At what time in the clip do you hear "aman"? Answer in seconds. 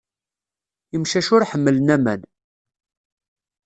1.95-2.21